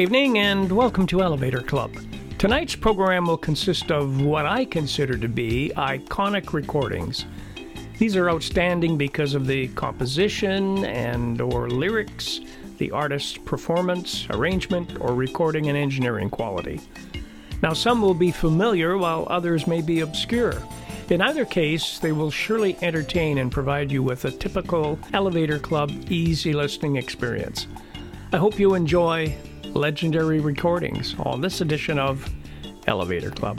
Evening 0.00 0.38
and 0.38 0.72
welcome 0.72 1.06
to 1.06 1.20
Elevator 1.20 1.60
Club. 1.60 1.94
Tonight's 2.38 2.74
program 2.74 3.26
will 3.26 3.36
consist 3.36 3.92
of 3.92 4.22
what 4.22 4.46
I 4.46 4.64
consider 4.64 5.18
to 5.18 5.28
be 5.28 5.72
iconic 5.76 6.54
recordings. 6.54 7.26
These 7.98 8.16
are 8.16 8.30
outstanding 8.30 8.96
because 8.96 9.34
of 9.34 9.46
the 9.46 9.68
composition 9.68 10.86
and 10.86 11.42
or 11.42 11.68
lyrics, 11.68 12.40
the 12.78 12.90
artist's 12.92 13.36
performance, 13.36 14.26
arrangement, 14.30 14.98
or 15.02 15.14
recording 15.14 15.68
and 15.68 15.76
engineering 15.76 16.30
quality. 16.30 16.80
Now 17.62 17.74
some 17.74 18.00
will 18.00 18.14
be 18.14 18.30
familiar 18.30 18.96
while 18.96 19.26
others 19.28 19.66
may 19.66 19.82
be 19.82 20.00
obscure. 20.00 20.62
In 21.10 21.20
either 21.20 21.44
case, 21.44 21.98
they 21.98 22.12
will 22.12 22.30
surely 22.30 22.78
entertain 22.80 23.36
and 23.36 23.52
provide 23.52 23.92
you 23.92 24.02
with 24.02 24.24
a 24.24 24.30
typical 24.30 24.98
Elevator 25.12 25.58
Club 25.58 25.92
easy 26.08 26.54
listening 26.54 26.96
experience. 26.96 27.66
I 28.32 28.38
hope 28.38 28.58
you 28.58 28.74
enjoy 28.74 29.36
legendary 29.74 30.40
recordings 30.40 31.14
on 31.20 31.40
this 31.40 31.60
edition 31.60 31.98
of 31.98 32.28
Elevator 32.86 33.30
Club. 33.30 33.58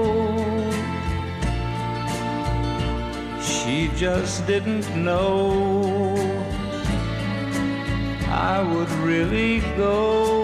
Just 4.01 4.47
didn't 4.47 4.95
know 4.95 5.83
I 8.31 8.63
would 8.63 8.89
really 8.93 9.59
go. 9.77 10.40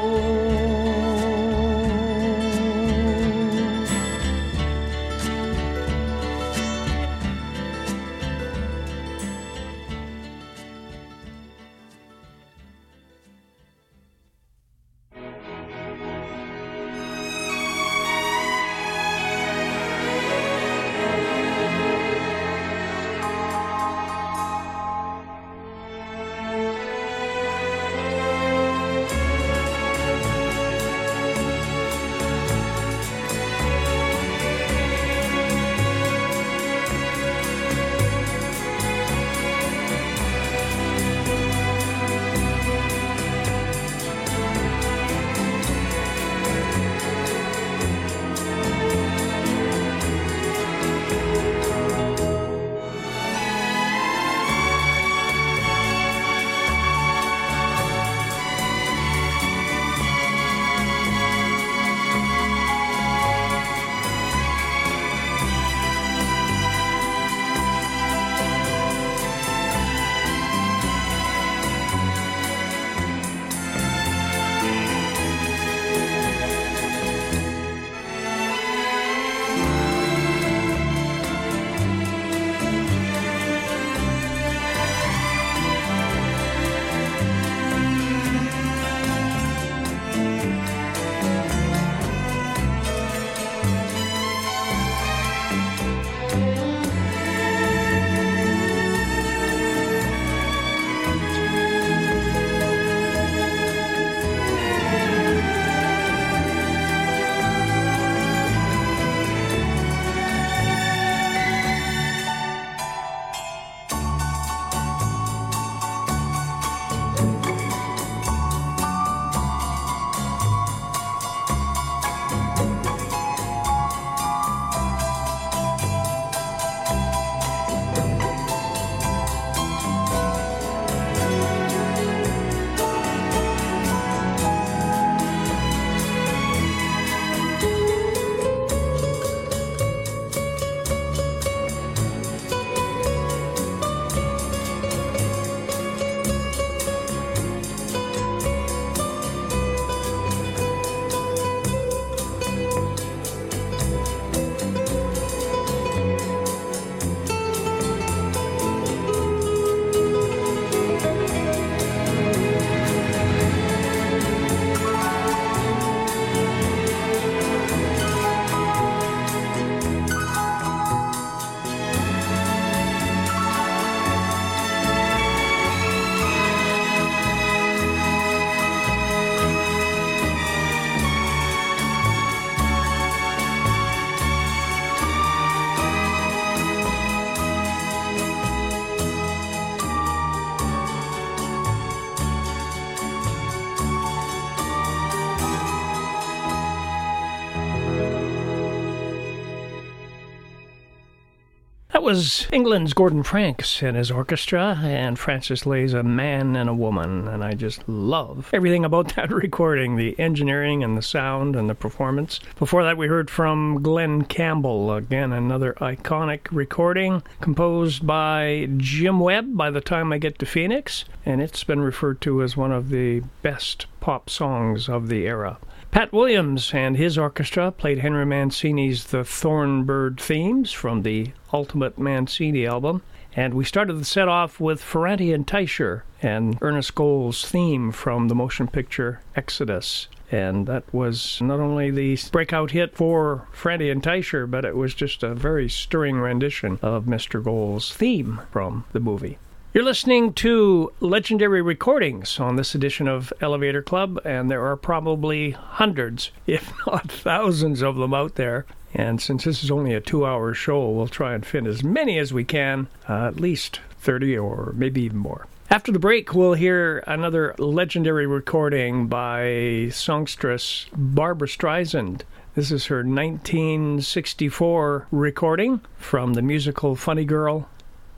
Was 202.07 202.47
England's 202.53 202.93
Gordon 202.93 203.21
Franks 203.21 203.83
and 203.83 203.97
his 203.97 204.11
orchestra, 204.11 204.79
and 204.81 205.19
Francis 205.19 205.65
Lai's 205.65 205.93
A 205.93 206.03
Man 206.03 206.55
and 206.55 206.69
a 206.69 206.73
Woman. 206.73 207.27
And 207.27 207.43
I 207.43 207.53
just 207.53 207.81
love 207.85 208.49
everything 208.53 208.85
about 208.85 209.09
that 209.17 209.29
recording 209.29 209.97
the 209.97 210.17
engineering 210.17 210.85
and 210.85 210.97
the 210.97 211.01
sound 211.01 211.57
and 211.57 211.69
the 211.69 211.75
performance. 211.75 212.39
Before 212.57 212.85
that, 212.85 212.97
we 212.97 213.07
heard 213.07 213.29
from 213.29 213.83
Glen 213.83 214.23
Campbell, 214.23 214.93
again, 214.93 215.33
another 215.33 215.73
iconic 215.81 216.47
recording 216.49 217.23
composed 217.41 218.07
by 218.07 218.69
Jim 218.77 219.19
Webb 219.19 219.57
by 219.57 219.69
the 219.69 219.81
time 219.81 220.13
I 220.13 220.17
get 220.17 220.39
to 220.39 220.45
Phoenix, 220.45 221.03
and 221.25 221.41
it's 221.41 221.65
been 221.65 221.81
referred 221.81 222.21
to 222.21 222.41
as 222.41 222.55
one 222.55 222.71
of 222.71 222.87
the 222.87 223.23
best 223.41 223.85
pop 223.99 224.29
songs 224.29 224.87
of 224.87 225.09
the 225.09 225.27
era. 225.27 225.57
Pat 225.91 226.11
Williams 226.13 226.71
and 226.73 226.97
his 226.97 227.17
orchestra 227.17 227.71
played 227.71 227.99
Henry 227.99 228.25
Mancini's 228.25 229.05
The 229.05 229.23
Thornbird 229.23 230.19
themes 230.19 230.71
from 230.71 231.01
the 231.01 231.31
Ultimate 231.51 231.97
Mancini 231.97 232.67
album. 232.67 233.01
And 233.35 233.53
we 233.53 233.63
started 233.63 233.93
the 233.93 234.05
set 234.05 234.27
off 234.27 234.59
with 234.59 234.81
Ferrante 234.81 235.31
and 235.31 235.45
Teicher 235.45 236.01
and 236.21 236.57
Ernest 236.61 236.95
Gold's 236.95 237.47
theme 237.47 237.91
from 237.91 238.27
the 238.27 238.35
motion 238.35 238.67
picture 238.67 239.21
Exodus. 239.35 240.07
And 240.31 240.67
that 240.67 240.83
was 240.93 241.39
not 241.41 241.59
only 241.59 241.89
the 241.89 242.19
breakout 242.31 242.71
hit 242.71 242.95
for 242.95 243.47
Ferrante 243.51 243.89
and 243.89 244.03
Teicher, 244.03 244.49
but 244.49 244.65
it 244.65 244.75
was 244.75 244.93
just 244.93 245.23
a 245.23 245.33
very 245.33 245.69
stirring 245.69 246.17
rendition 246.17 246.79
of 246.81 247.05
Mr. 247.05 247.43
Gold's 247.43 247.93
theme 247.93 248.41
from 248.51 248.85
the 248.91 248.99
movie. 248.99 249.37
You're 249.77 249.85
listening 249.85 250.33
to 250.33 250.91
legendary 251.01 251.61
recordings 251.61 252.39
on 252.39 252.55
this 252.55 252.73
edition 252.73 253.07
of 253.07 253.31
Elevator 253.41 253.83
Club, 253.83 254.19
and 254.25 254.49
there 254.49 254.65
are 254.65 254.75
probably 254.75 255.51
hundreds, 255.51 256.31
if 256.47 256.73
not 256.87 257.11
thousands, 257.11 257.83
of 257.83 257.95
them 257.95 258.11
out 258.11 258.33
there. 258.33 258.65
And 258.95 259.21
since 259.21 259.43
this 259.43 259.63
is 259.63 259.69
only 259.69 259.93
a 259.93 260.01
two 260.01 260.25
hour 260.25 260.55
show, 260.55 260.89
we'll 260.89 261.07
try 261.07 261.35
and 261.35 261.45
fit 261.45 261.67
as 261.67 261.83
many 261.83 262.17
as 262.17 262.33
we 262.33 262.43
can, 262.43 262.87
uh, 263.07 263.27
at 263.27 263.39
least 263.39 263.81
30 263.99 264.35
or 264.35 264.73
maybe 264.75 265.03
even 265.03 265.19
more. 265.19 265.45
After 265.69 265.91
the 265.91 265.99
break, 265.99 266.33
we'll 266.33 266.53
hear 266.53 267.03
another 267.05 267.53
legendary 267.59 268.25
recording 268.25 269.05
by 269.05 269.89
songstress 269.91 270.87
Barbra 270.95 271.47
Streisand. 271.47 272.21
This 272.55 272.71
is 272.71 272.87
her 272.87 273.03
1964 273.03 275.07
recording 275.11 275.81
from 275.97 276.33
the 276.33 276.41
musical 276.41 276.95
Funny 276.95 277.25
Girl 277.25 277.69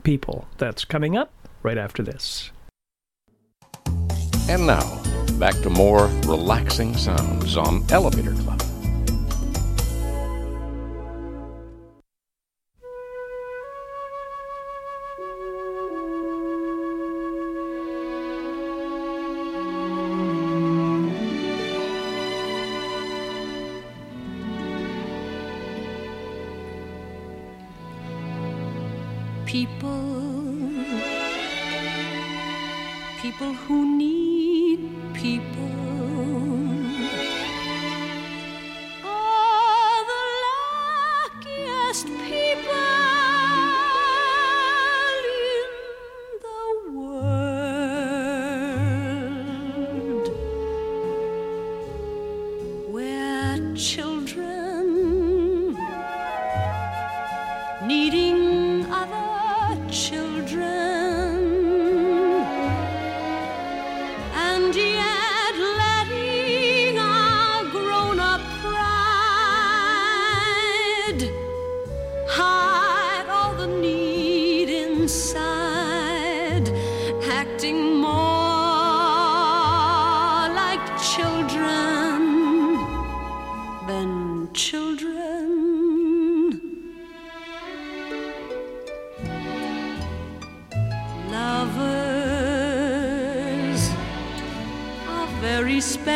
People. 0.02 0.48
That's 0.56 0.86
coming 0.86 1.18
up 1.18 1.30
right 1.62 1.78
after 1.78 2.02
this. 2.02 2.50
And 4.48 4.66
now, 4.66 5.02
back 5.38 5.54
to 5.62 5.70
more 5.70 6.06
relaxing 6.26 6.96
sounds 6.96 7.56
on 7.56 7.84
Elevator 7.90 8.34
Club. 8.34 8.69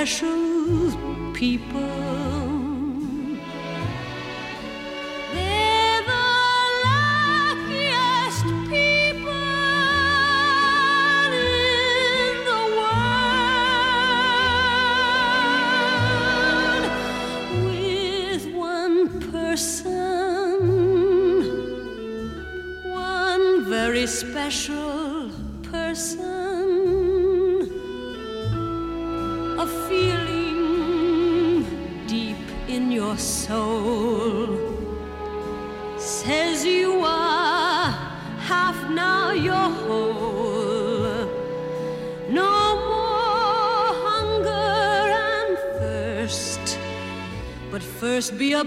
Very 0.05 0.34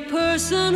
person 0.10 0.67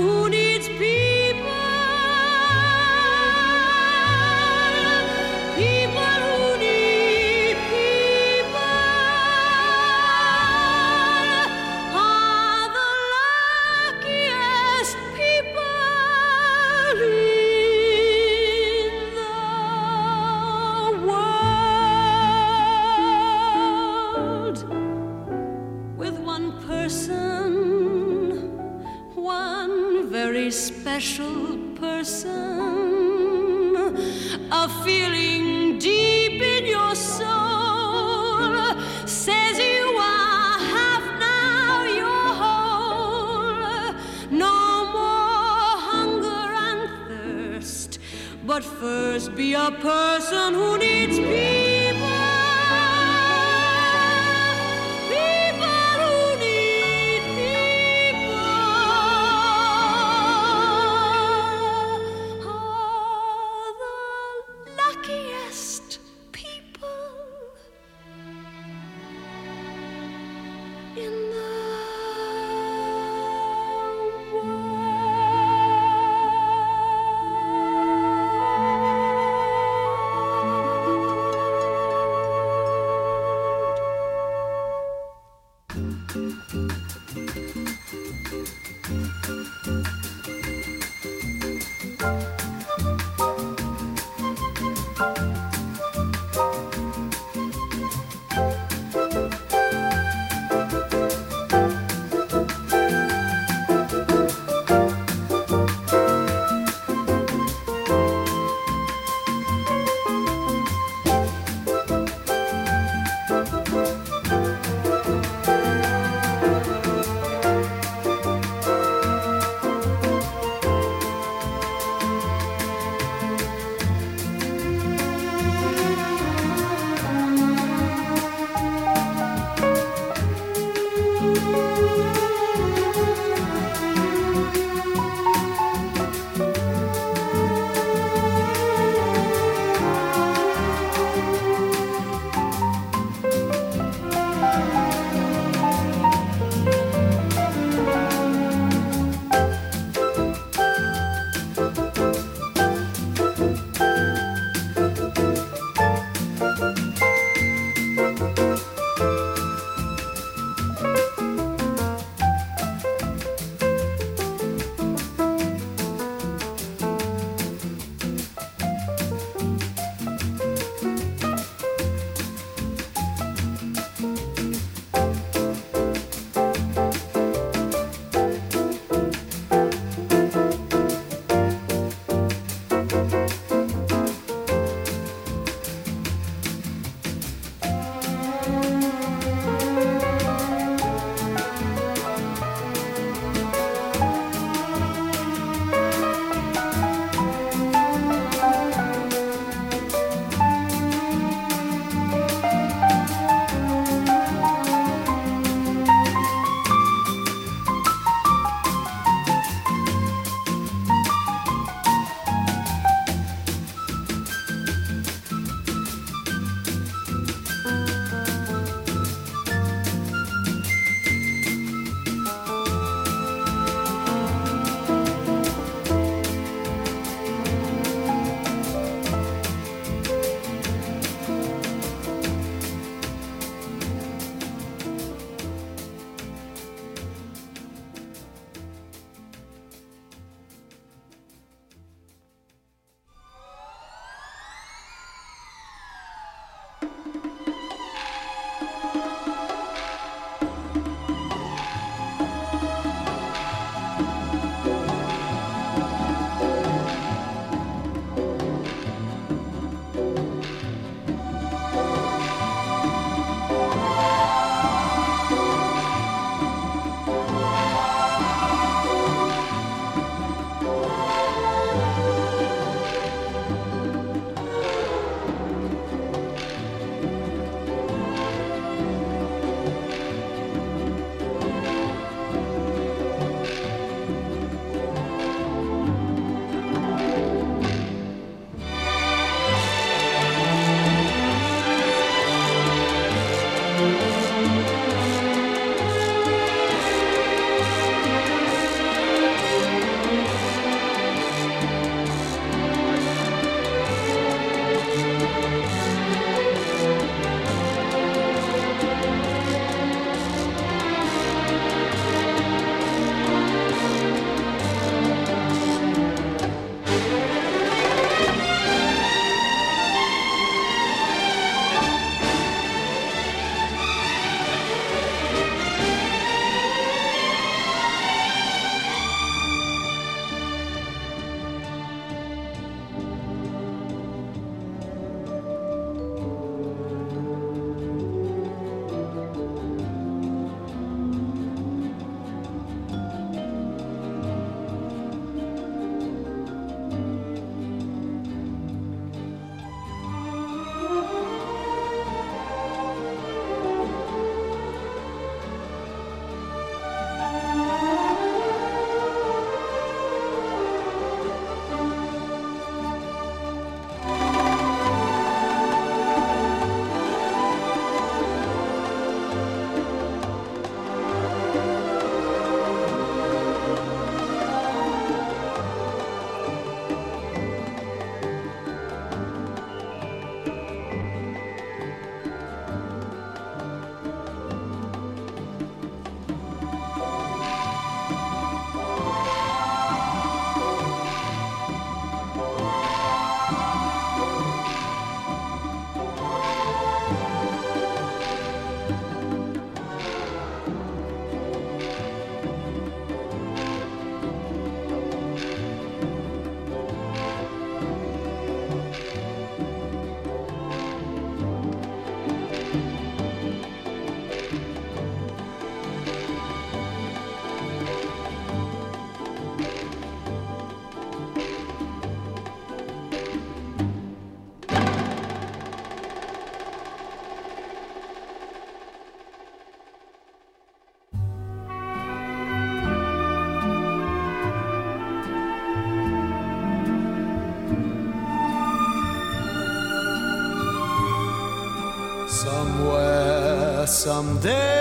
someday. 444.11 444.80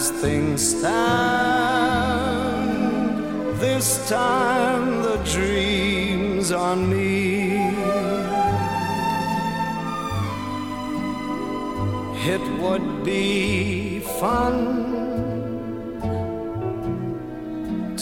as 0.00 0.10
things 0.22 0.60
stand. 0.76 1.10
This 3.64 4.08
time 4.08 5.02
the 5.02 5.18
dream's 5.34 6.50
on 6.52 6.78
me. 6.92 7.10
It 12.34 12.44
would 12.62 12.88
be 13.04 14.00
fun 14.20 14.56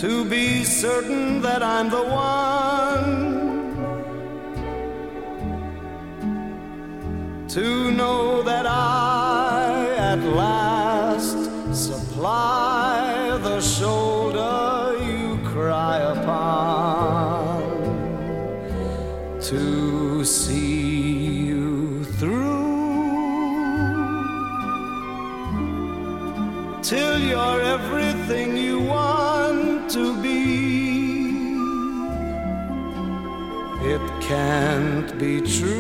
to 0.03 0.25
be 0.35 0.65
certain 0.65 1.43
that 1.43 1.63
I'm 1.63 1.89
the 1.91 2.05
one. 2.05 2.38
be 35.19 35.41
true. 35.41 35.78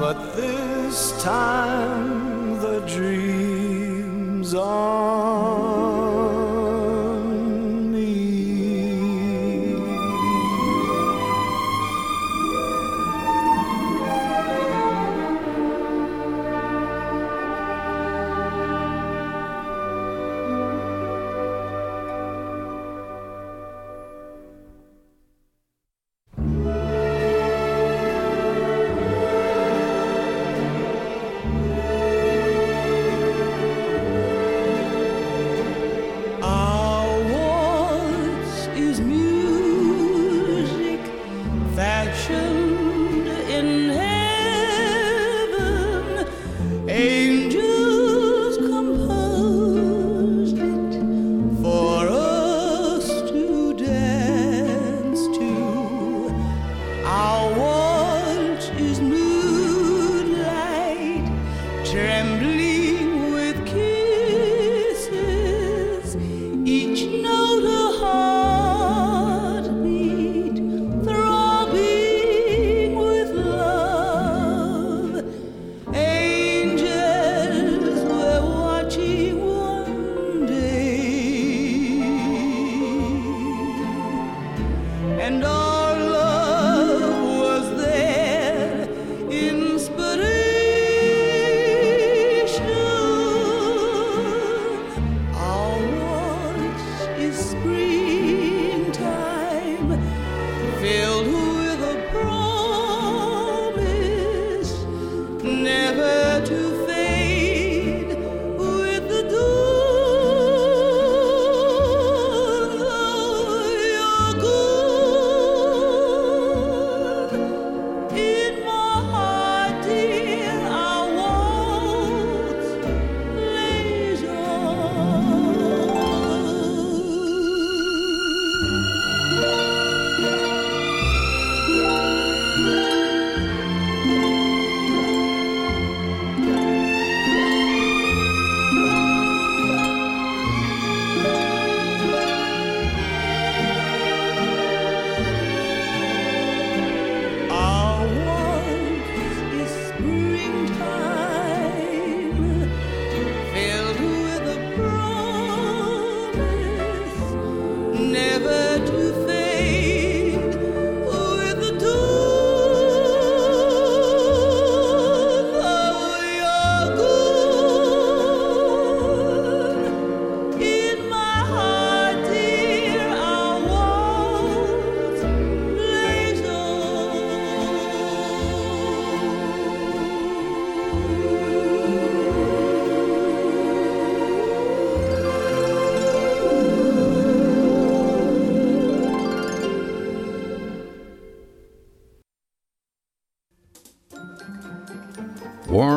But 0.00 0.34
this 0.34 1.12
time 1.22 2.58
the 2.58 2.80
dreams 2.86 4.54
are. 4.54 5.69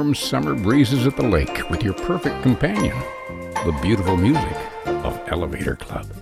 warm 0.04 0.14
summer 0.14 0.54
breezes 0.54 1.08
at 1.08 1.16
the 1.16 1.24
lake 1.24 1.70
with 1.70 1.82
your 1.82 1.94
perfect 1.94 2.44
companion, 2.44 2.98
the 3.64 3.80
beautiful 3.82 4.18
music 4.18 4.58
of 4.86 5.18
Elevator 5.30 5.78
Club. 5.78 6.13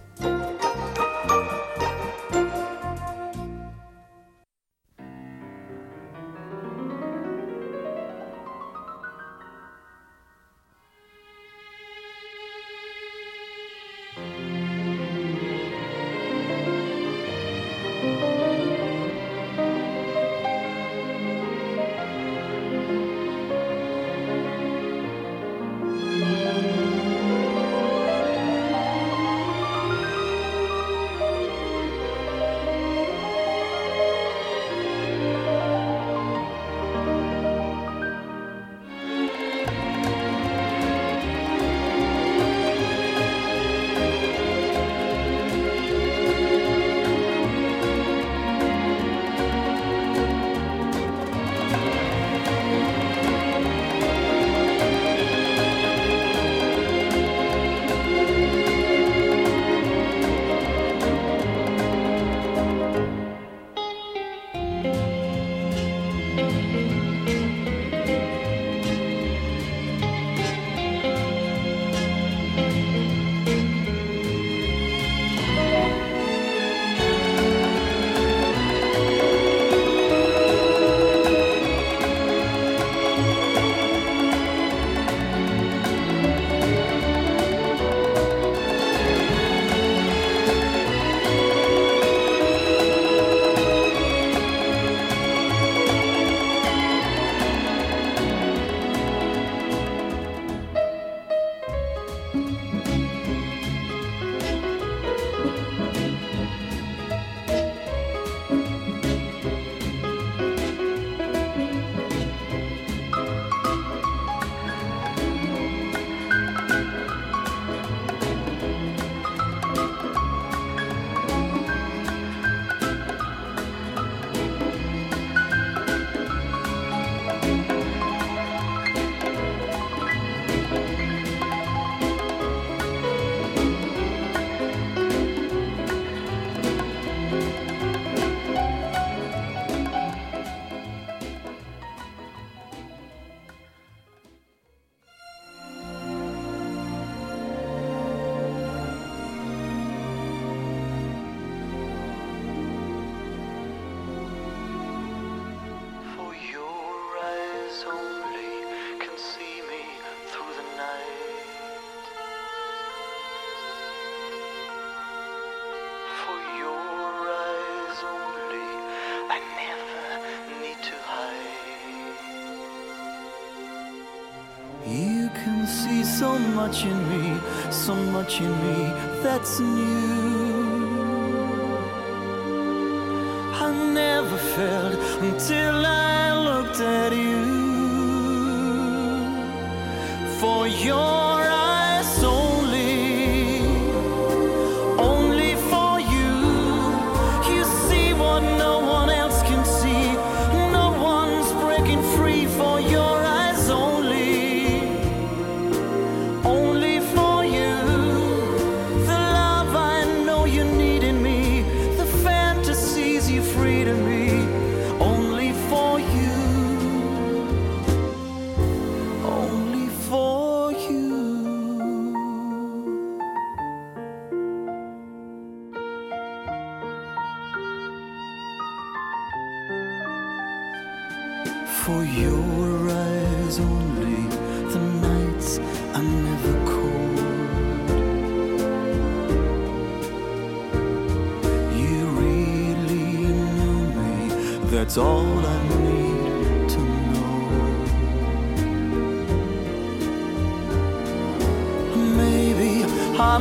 much 176.55 176.85
in 176.85 177.09
me, 177.09 177.39
so 177.71 177.95
much 177.95 178.41
in 178.41 178.51
me 178.65 178.93
that's 179.23 179.59
new. 179.59 180.00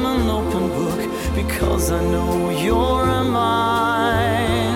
I'm 0.02 0.06
an 0.18 0.30
open 0.30 0.68
book 0.70 1.34
because 1.34 1.92
I 1.92 2.02
know 2.02 2.48
you're 2.48 3.22
mine. 3.22 4.74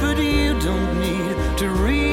But 0.00 0.18
you 0.18 0.52
don't 0.60 1.00
need 1.00 1.58
to 1.60 1.70
read. 1.70 2.09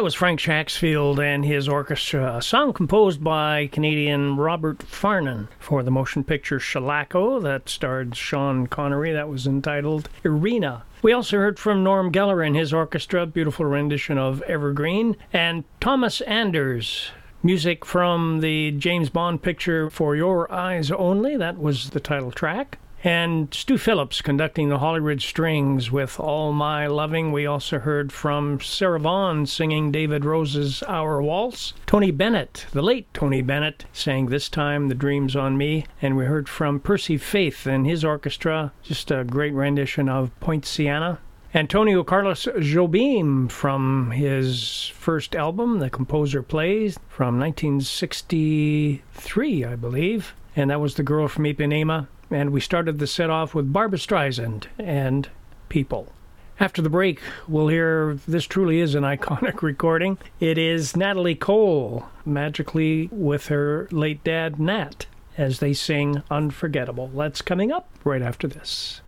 That 0.00 0.04
was 0.04 0.14
Frank 0.14 0.40
Chacksfield 0.40 1.20
and 1.20 1.44
his 1.44 1.68
orchestra, 1.68 2.38
a 2.38 2.40
song 2.40 2.72
composed 2.72 3.22
by 3.22 3.66
Canadian 3.66 4.38
Robert 4.38 4.78
Farnon 4.78 5.48
for 5.58 5.82
the 5.82 5.90
motion 5.90 6.24
picture 6.24 6.58
Shalako 6.58 7.42
that 7.42 7.68
starred 7.68 8.16
Sean 8.16 8.66
Connery. 8.66 9.12
That 9.12 9.28
was 9.28 9.46
entitled 9.46 10.08
Irina. 10.24 10.84
We 11.02 11.12
also 11.12 11.36
heard 11.36 11.58
from 11.58 11.84
Norm 11.84 12.10
Geller 12.10 12.42
and 12.46 12.56
his 12.56 12.72
orchestra, 12.72 13.26
beautiful 13.26 13.66
rendition 13.66 14.16
of 14.16 14.40
Evergreen, 14.44 15.18
and 15.34 15.64
Thomas 15.80 16.22
Anders. 16.22 17.10
Music 17.42 17.84
from 17.84 18.40
the 18.40 18.70
James 18.70 19.10
Bond 19.10 19.42
picture 19.42 19.90
For 19.90 20.16
Your 20.16 20.50
Eyes 20.50 20.90
Only, 20.90 21.36
that 21.36 21.58
was 21.58 21.90
the 21.90 22.00
title 22.00 22.30
track. 22.30 22.78
And 23.02 23.54
Stu 23.54 23.78
Phillips 23.78 24.20
conducting 24.20 24.68
the 24.68 24.78
Hollyridge 24.78 25.22
Strings 25.22 25.90
with 25.90 26.20
All 26.20 26.52
My 26.52 26.86
Loving. 26.86 27.32
We 27.32 27.46
also 27.46 27.78
heard 27.78 28.12
from 28.12 28.60
Sarah 28.60 29.00
Vaughan 29.00 29.46
singing 29.46 29.90
David 29.90 30.26
Rose's 30.26 30.82
Our 30.82 31.22
Waltz. 31.22 31.72
Tony 31.86 32.10
Bennett, 32.10 32.66
the 32.72 32.82
late 32.82 33.06
Tony 33.14 33.40
Bennett, 33.40 33.86
sang 33.94 34.26
This 34.26 34.50
Time 34.50 34.88
the 34.88 34.94
Dreams 34.94 35.34
on 35.34 35.56
Me. 35.56 35.86
And 36.02 36.14
we 36.14 36.26
heard 36.26 36.46
from 36.46 36.78
Percy 36.78 37.16
Faith 37.16 37.66
and 37.66 37.86
his 37.86 38.04
orchestra, 38.04 38.70
just 38.82 39.10
a 39.10 39.24
great 39.24 39.54
rendition 39.54 40.10
of 40.10 40.38
Poinciana. 40.40 41.20
Antonio 41.54 42.04
Carlos 42.04 42.44
Jobim 42.44 43.50
from 43.50 44.10
his 44.10 44.92
first 44.94 45.34
album, 45.34 45.78
The 45.78 45.88
Composer 45.88 46.42
Plays, 46.42 46.98
from 47.08 47.40
1963, 47.40 49.64
I 49.64 49.74
believe. 49.74 50.34
And 50.54 50.68
that 50.68 50.82
was 50.82 50.96
The 50.96 51.02
Girl 51.02 51.28
from 51.28 51.44
Ipanema. 51.44 52.08
And 52.30 52.50
we 52.50 52.60
started 52.60 52.98
the 52.98 53.06
set 53.06 53.28
off 53.28 53.54
with 53.54 53.72
Barbra 53.72 53.98
Streisand 53.98 54.66
and 54.78 55.28
People. 55.68 56.12
After 56.60 56.82
the 56.82 56.90
break, 56.90 57.20
we'll 57.48 57.68
hear 57.68 58.18
this 58.28 58.44
truly 58.44 58.80
is 58.80 58.94
an 58.94 59.02
iconic 59.02 59.62
recording. 59.62 60.18
It 60.38 60.58
is 60.58 60.94
Natalie 60.94 61.34
Cole, 61.34 62.06
magically 62.24 63.08
with 63.10 63.46
her 63.46 63.88
late 63.90 64.22
dad, 64.22 64.60
Nat, 64.60 65.06
as 65.38 65.58
they 65.58 65.72
sing 65.72 66.22
Unforgettable. 66.30 67.08
That's 67.08 67.40
coming 67.40 67.72
up 67.72 67.88
right 68.04 68.22
after 68.22 68.46
this. 68.46 69.00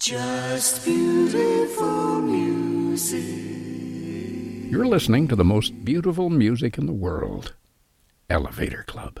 Just 0.00 0.84
beautiful 0.84 2.20
music. 2.20 3.24
You're 4.70 4.86
listening 4.86 5.28
to 5.28 5.36
the 5.36 5.44
most 5.44 5.84
beautiful 5.84 6.30
music 6.30 6.76
in 6.76 6.86
the 6.86 6.92
world 6.92 7.54
Elevator 8.28 8.84
Club. 8.86 9.20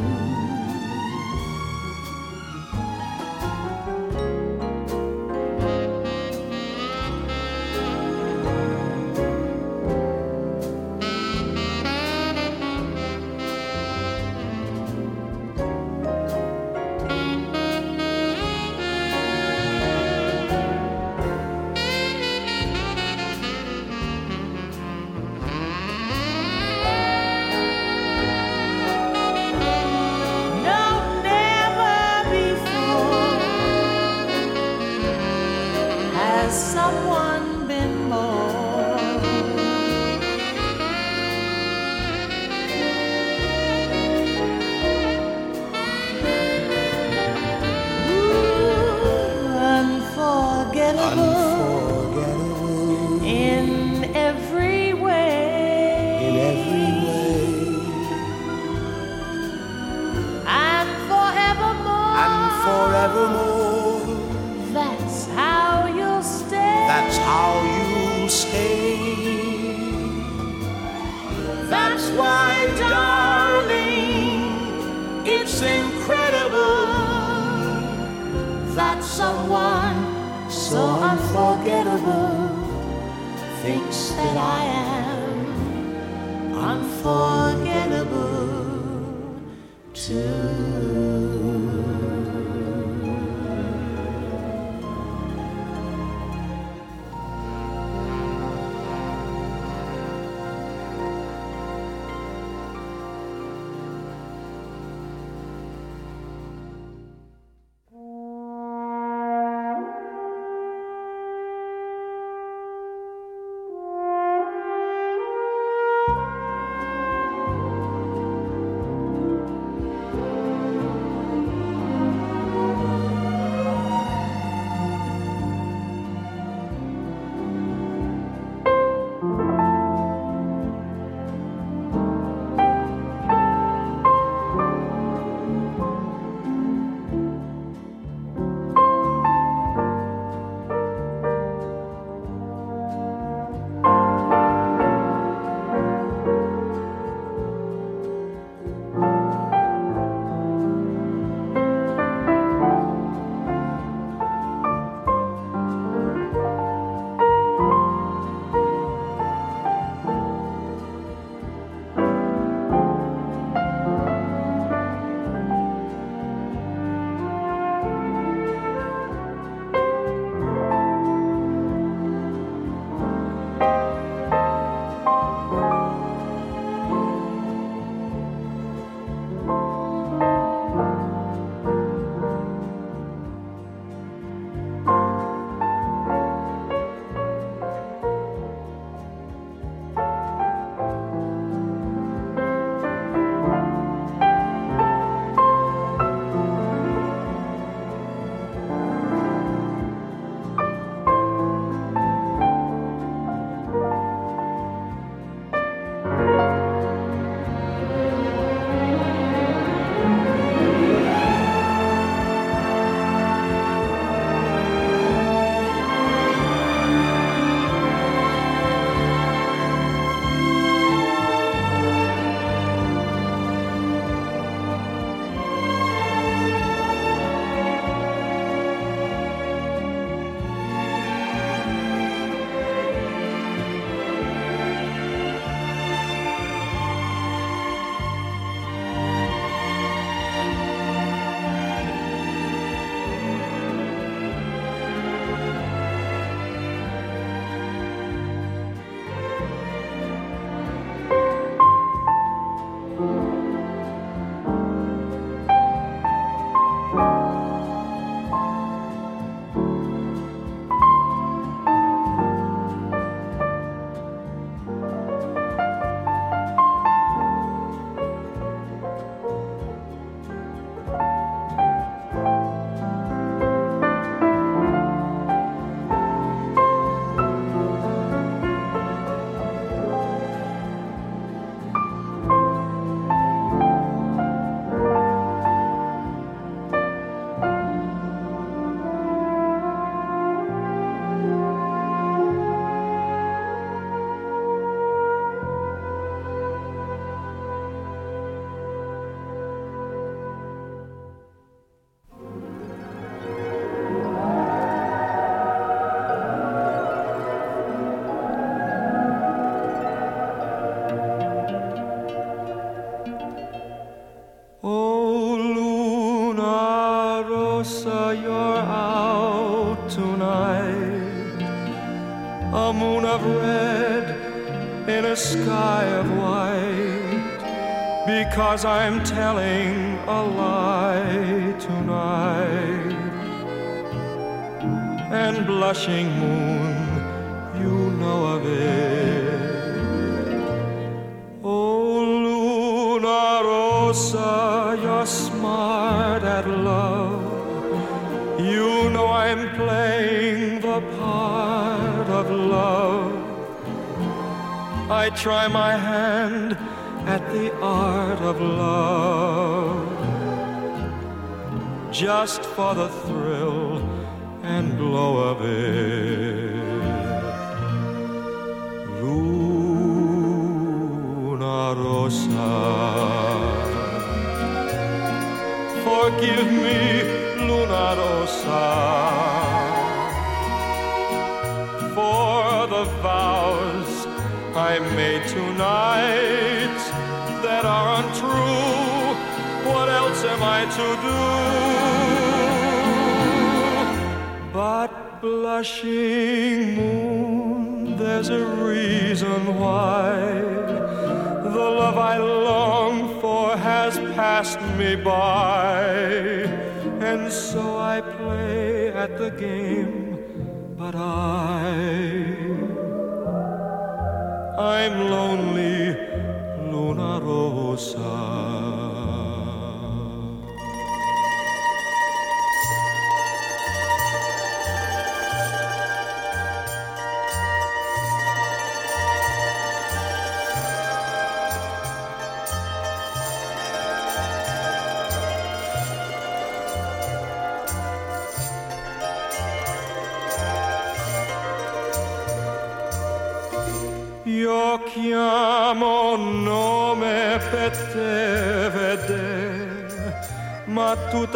for 362.61 362.75
the 362.75 362.89
three. 362.89 363.20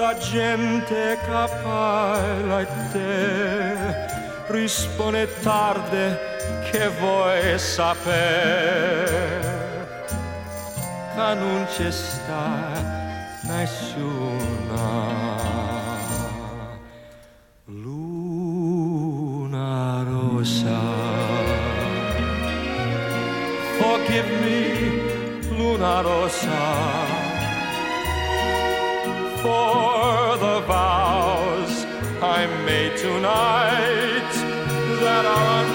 la 0.06 0.14
gente 0.20 1.18
capaila 1.26 2.64
te 2.92 3.12
risponde 4.50 5.28
tarde 5.42 6.04
che 6.70 6.90
vuoi 7.00 7.58
sapere? 7.58 9.40
Che 11.16 11.34
non 11.42 11.66
c'è 11.74 11.90
sta 11.90 12.72
nessuna 13.50 14.88
luna 17.66 18.44
rosa. 20.04 20.82
Forgive 23.80 24.32
me 24.42 24.60
luna 25.58 26.02
rosa. 26.02 26.75
tonight 33.16 34.34
that 35.00 35.26
are 35.26 35.75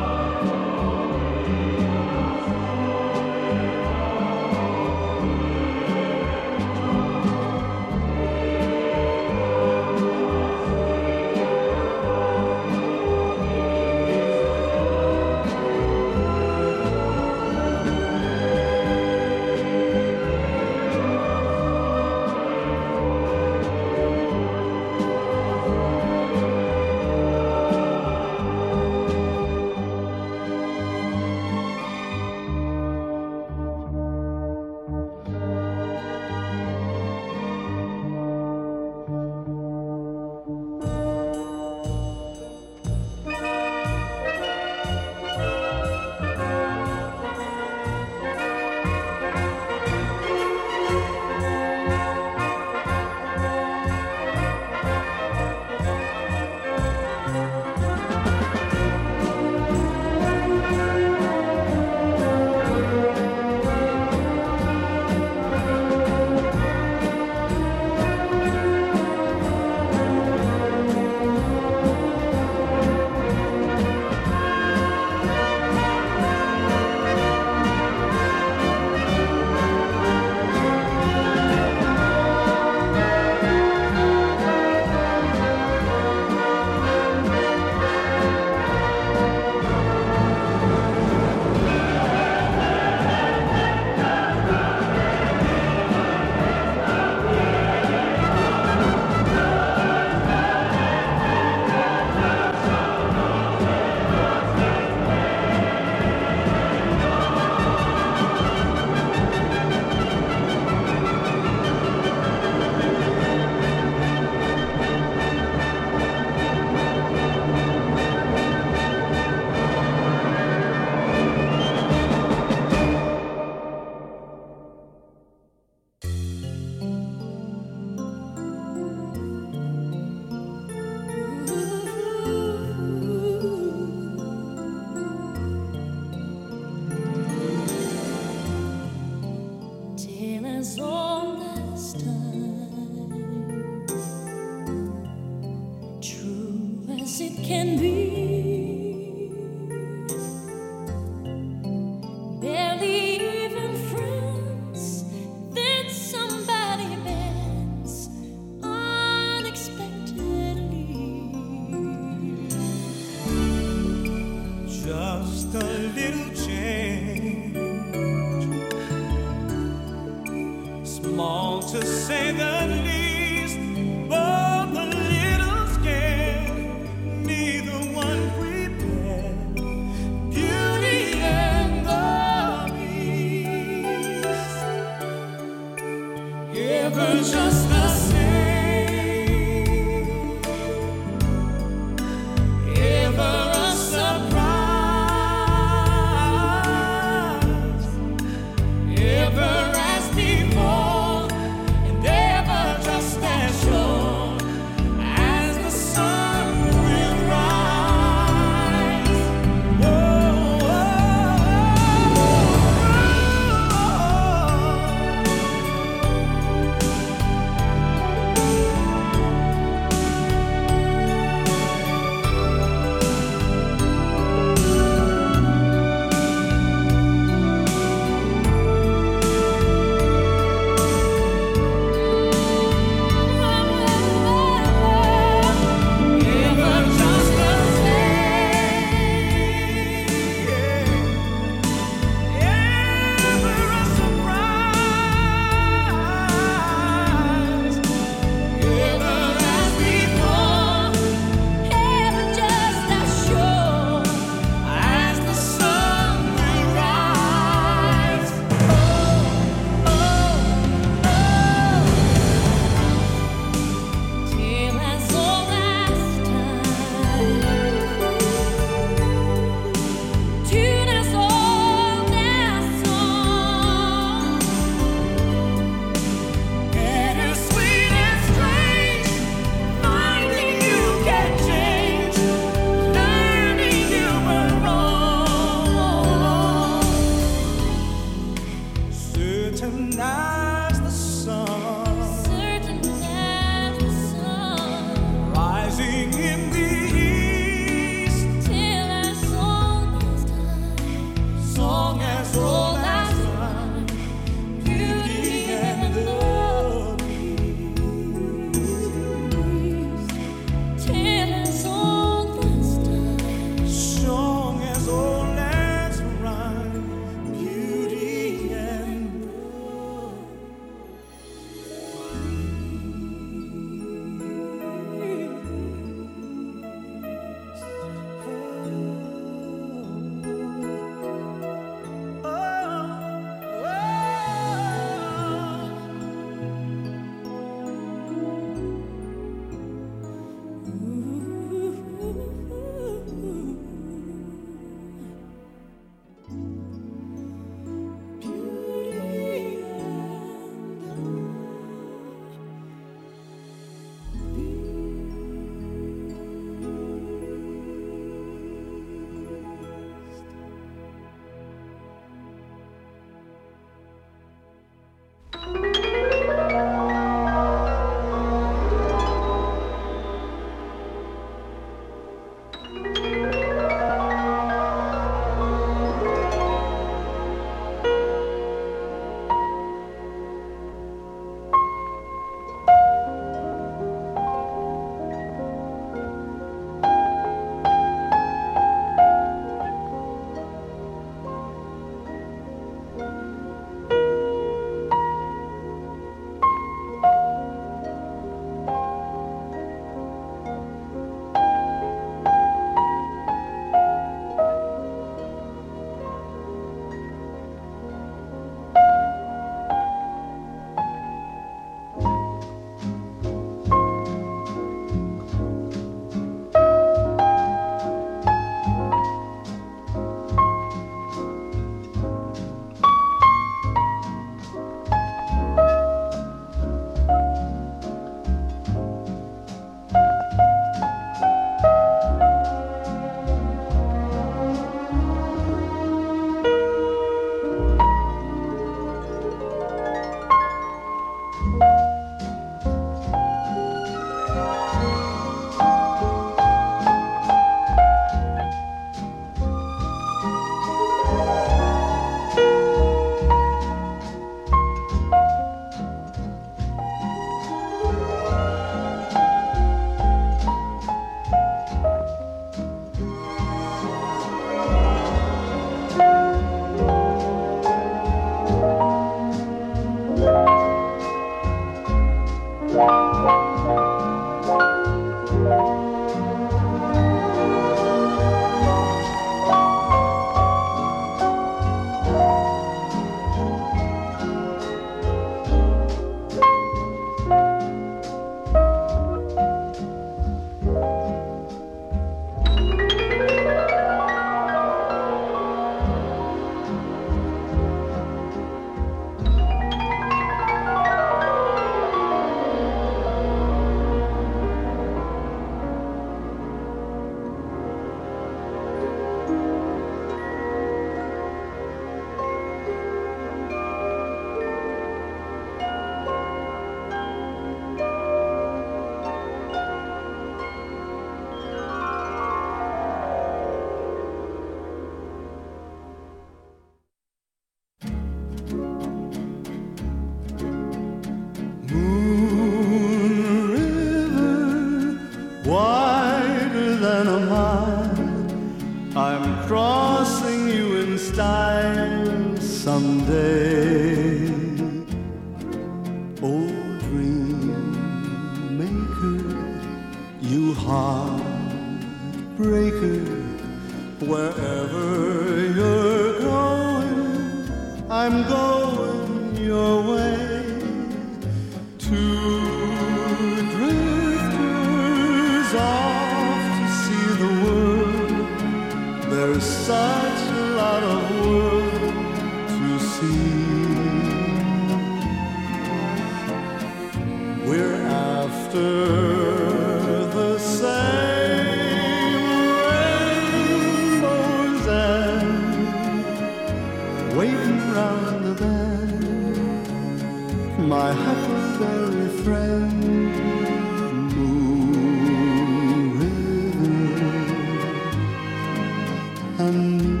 And 599.41 600.00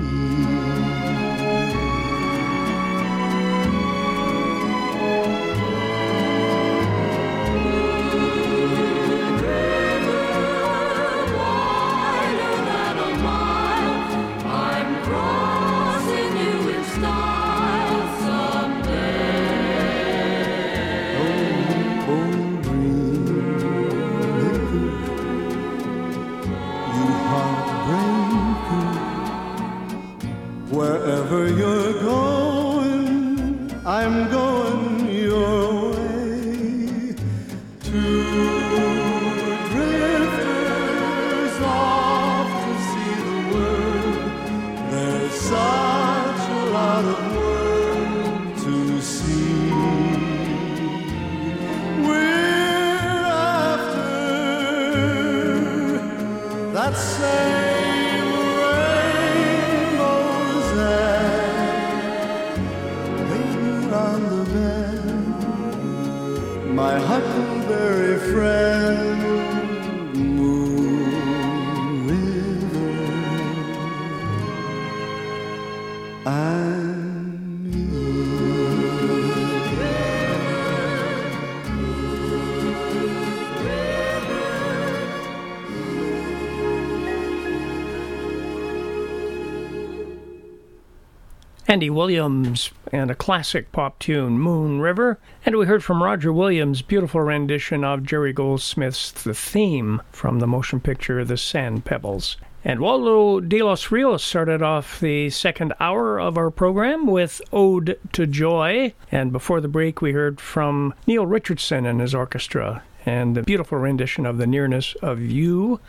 Andy 91.71 91.89
Williams 91.89 92.69
and 92.91 93.09
a 93.09 93.15
classic 93.15 93.71
pop 93.71 93.97
tune, 93.97 94.37
Moon 94.37 94.81
River. 94.81 95.17
And 95.45 95.55
we 95.55 95.65
heard 95.65 95.85
from 95.85 96.03
Roger 96.03 96.33
Williams' 96.33 96.81
beautiful 96.81 97.21
rendition 97.21 97.85
of 97.85 98.03
Jerry 98.03 98.33
Goldsmith's 98.33 99.09
The 99.09 99.33
Theme 99.33 100.01
from 100.11 100.39
the 100.39 100.47
motion 100.47 100.81
picture 100.81 101.23
The 101.23 101.37
Sand 101.37 101.85
Pebbles. 101.85 102.35
And 102.65 102.81
Waldo 102.81 103.39
de 103.39 103.61
los 103.61 103.89
Rios 103.89 104.21
started 104.21 104.61
off 104.61 104.99
the 104.99 105.29
second 105.29 105.73
hour 105.79 106.19
of 106.19 106.37
our 106.37 106.51
program 106.51 107.07
with 107.07 107.41
Ode 107.53 107.97
to 108.11 108.27
Joy. 108.27 108.93
And 109.09 109.31
before 109.31 109.61
the 109.61 109.69
break, 109.69 110.01
we 110.01 110.11
heard 110.11 110.41
from 110.41 110.93
Neil 111.07 111.25
Richardson 111.25 111.85
and 111.85 112.01
his 112.01 112.13
orchestra 112.13 112.83
and 113.05 113.33
the 113.33 113.43
beautiful 113.43 113.77
rendition 113.77 114.25
of 114.25 114.37
The 114.37 114.45
Nearness 114.45 114.93
of 114.95 115.21
You. 115.21 115.79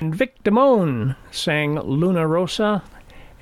And 0.00 0.12
Vic 0.12 0.42
Damone 0.42 1.14
sang 1.30 1.78
Luna 1.78 2.26
Rosa. 2.26 2.82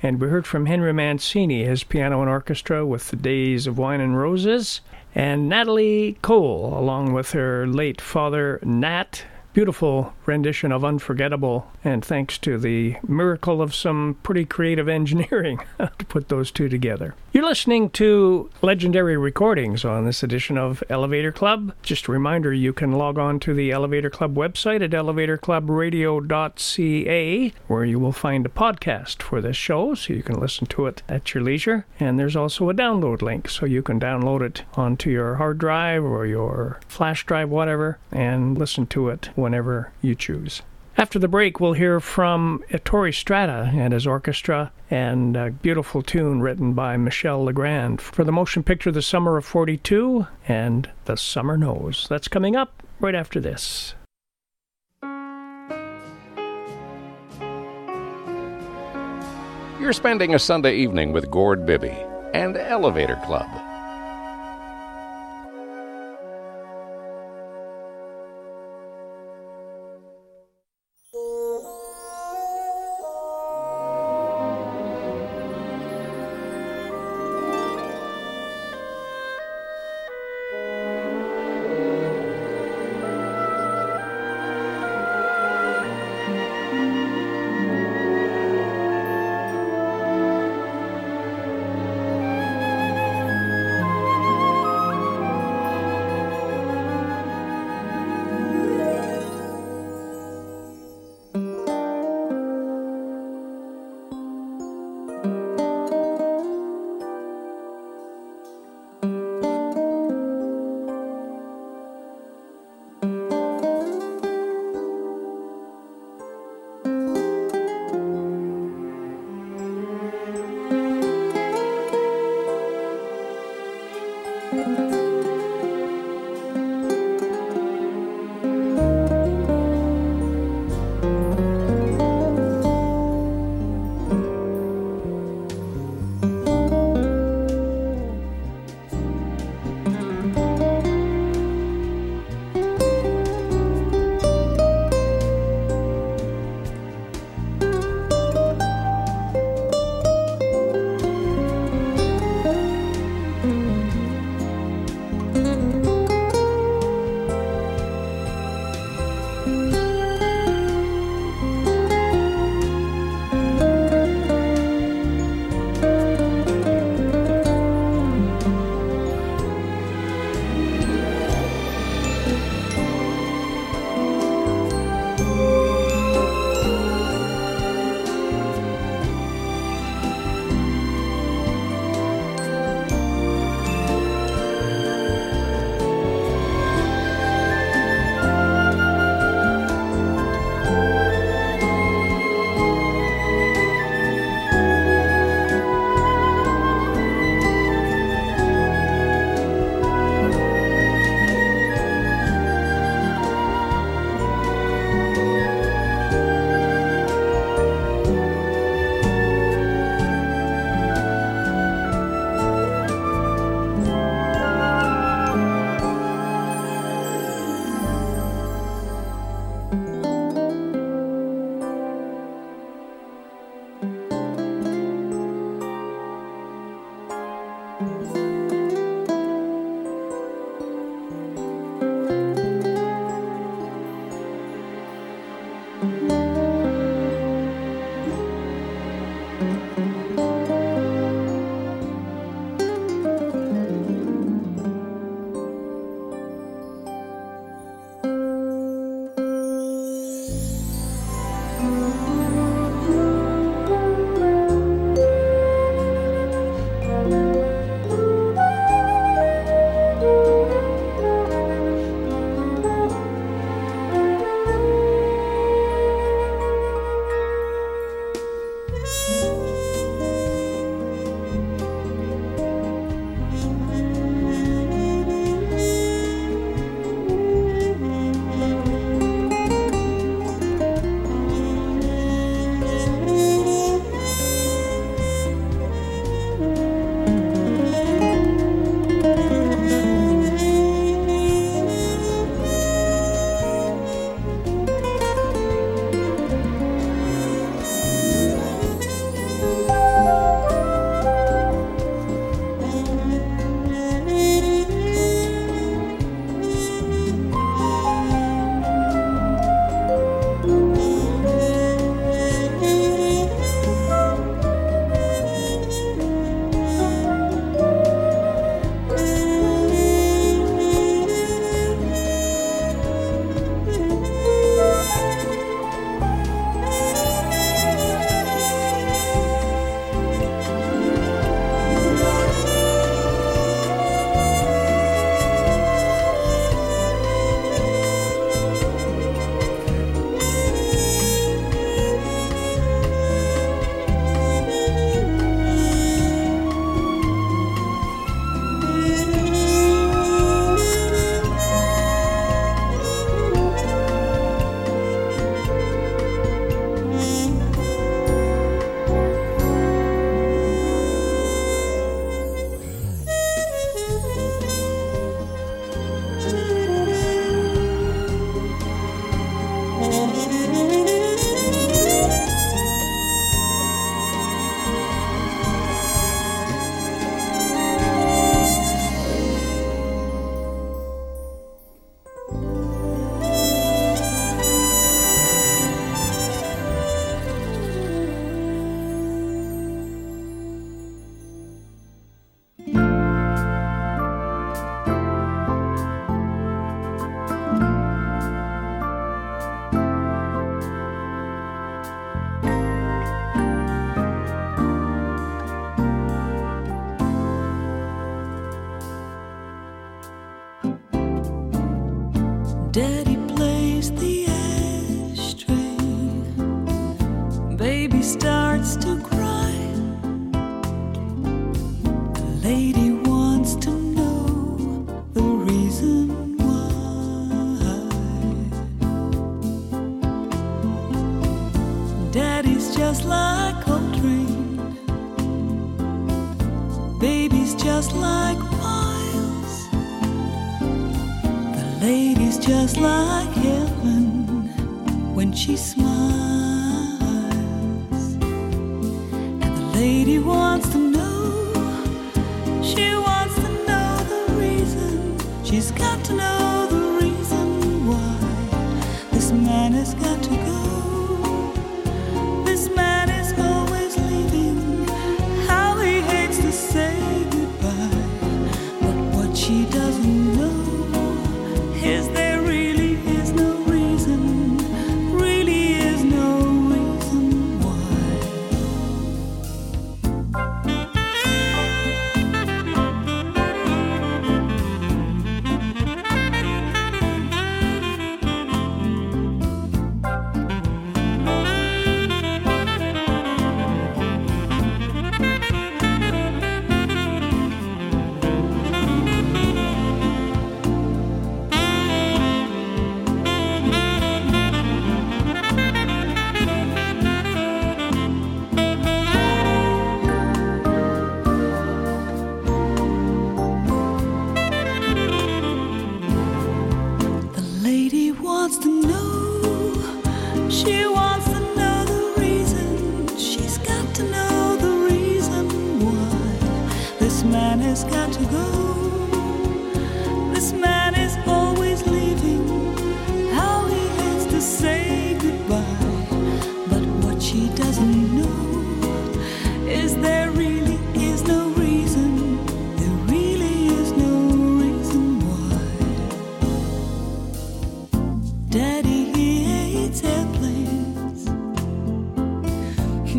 And 0.03 0.21
we 0.21 0.27
heard 0.27 0.45
from 0.45 0.67
Henry 0.67 0.93
Mancini, 0.93 1.63
his 1.63 1.83
piano 1.83 2.21
and 2.21 2.29
orchestra, 2.29 2.85
with 2.85 3.09
the 3.09 3.15
Days 3.15 3.65
of 3.65 3.79
Wine 3.79 3.99
and 3.99 4.17
Roses. 4.17 4.81
And 5.15 5.49
Natalie 5.49 6.17
Cole, 6.21 6.77
along 6.77 7.13
with 7.13 7.31
her 7.31 7.65
late 7.65 7.99
father, 7.99 8.59
Nat. 8.63 9.23
Beautiful 9.57 10.13
rendition 10.27 10.71
of 10.71 10.85
Unforgettable, 10.85 11.71
and 11.83 12.05
thanks 12.05 12.37
to 12.37 12.59
the 12.59 12.97
miracle 13.07 13.59
of 13.59 13.73
some 13.73 14.15
pretty 14.21 14.45
creative 14.45 14.87
engineering 14.99 15.59
to 15.79 16.05
put 16.05 16.29
those 16.29 16.51
two 16.51 16.69
together. 16.69 17.15
You're 17.33 17.45
listening 17.45 17.89
to 17.91 18.49
legendary 18.61 19.17
recordings 19.17 19.85
on 19.85 20.05
this 20.05 20.23
edition 20.23 20.57
of 20.57 20.83
Elevator 20.89 21.31
Club. 21.31 21.73
Just 21.81 22.07
a 22.07 22.11
reminder 22.11 22.53
you 22.53 22.73
can 22.73 22.93
log 22.93 23.17
on 23.17 23.39
to 23.41 23.53
the 23.53 23.71
Elevator 23.71 24.09
Club 24.09 24.35
website 24.35 24.83
at 24.83 24.91
elevatorclubradio.ca, 24.91 27.53
where 27.67 27.85
you 27.85 27.99
will 27.99 28.11
find 28.11 28.45
a 28.45 28.49
podcast 28.49 29.21
for 29.21 29.41
this 29.41 29.55
show 29.55 29.93
so 29.93 30.13
you 30.13 30.23
can 30.23 30.39
listen 30.39 30.67
to 30.67 30.87
it 30.87 31.03
at 31.07 31.33
your 31.33 31.43
leisure. 31.43 31.85
And 31.99 32.19
there's 32.19 32.35
also 32.35 32.69
a 32.69 32.73
download 32.73 33.21
link 33.21 33.49
so 33.49 33.65
you 33.65 33.81
can 33.81 33.99
download 33.99 34.41
it 34.41 34.63
onto 34.73 35.09
your 35.09 35.35
hard 35.35 35.57
drive 35.57 36.03
or 36.03 36.25
your 36.25 36.79
flash 36.87 37.25
drive, 37.25 37.49
whatever, 37.49 37.99
and 38.11 38.57
listen 38.57 38.87
to 38.87 39.09
it 39.09 39.29
whenever 39.47 39.93
you 40.01 40.13
choose. 40.13 40.61
After 40.97 41.19
the 41.19 41.29
break, 41.29 41.61
we'll 41.61 41.71
hear 41.71 42.01
from 42.01 42.61
Ettore 42.69 43.13
Stratta 43.13 43.73
and 43.73 43.93
his 43.93 44.05
orchestra 44.05 44.73
and 44.91 45.37
a 45.37 45.51
beautiful 45.51 46.01
tune 46.01 46.41
written 46.41 46.73
by 46.73 46.97
Michel 46.97 47.45
Legrand 47.45 48.01
for 48.01 48.25
the 48.25 48.31
motion 48.33 48.61
picture 48.61 48.91
The 48.91 49.01
Summer 49.01 49.37
of 49.37 49.45
42 49.45 50.27
and 50.49 50.89
The 51.05 51.15
Summer 51.15 51.55
Knows. 51.55 52.07
That's 52.09 52.27
coming 52.27 52.57
up 52.57 52.83
right 52.99 53.15
after 53.15 53.39
this. 53.39 53.95
You're 59.79 59.93
spending 59.93 60.35
a 60.35 60.39
Sunday 60.39 60.75
evening 60.75 61.13
with 61.13 61.31
Gord 61.31 61.65
Bibby 61.65 61.95
and 62.33 62.57
Elevator 62.57 63.21
Club. 63.23 63.47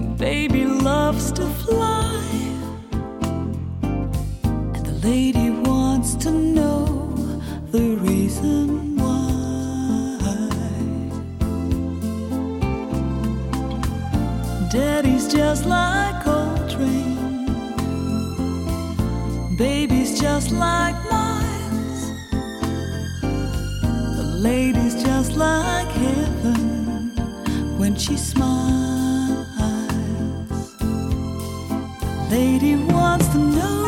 baby 0.03 0.65
loves 0.65 1.33
to 1.33 1.47
fly. 1.65 2.25
And 3.73 4.87
the 4.87 4.99
lady 5.09 5.51
wants 5.51 6.15
to 6.16 6.31
know 6.31 6.85
the 7.70 7.97
reason 7.97 8.97
why. 8.97 10.19
Daddy's 14.70 15.27
just 15.33 15.66
like 15.66 16.23
Coltrane. 16.25 17.47
Baby's 19.57 20.20
just 20.20 20.51
like 20.51 20.97
miles. 21.11 22.01
The 24.19 24.27
lady's 24.49 25.03
just 25.03 25.33
like 25.37 25.89
heaven 25.89 27.12
when 27.79 27.97
she 27.97 28.16
smiles. 28.16 28.78
lady 32.31 32.77
wants 32.77 33.27
to 33.29 33.39
know 33.39 33.88